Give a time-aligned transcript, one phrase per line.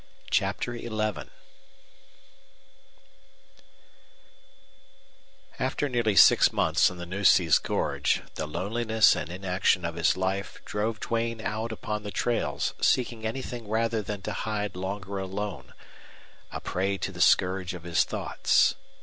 [0.31, 1.13] CHAPTER XI
[5.59, 10.59] After nearly six months in the Nueces gorge the loneliness and inaction of his life
[10.65, 15.75] drove Duane out upon the trails seeking anything rather than to hide longer alone,
[16.51, 18.73] a prey to the scourge of his thoughts.